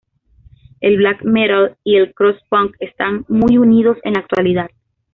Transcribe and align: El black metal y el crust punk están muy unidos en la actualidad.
El 0.79 0.97
black 0.97 1.21
metal 1.21 1.77
y 1.83 1.97
el 1.97 2.15
crust 2.15 2.39
punk 2.49 2.75
están 2.79 3.23
muy 3.29 3.59
unidos 3.59 3.99
en 4.01 4.13
la 4.13 4.21
actualidad. 4.21 4.71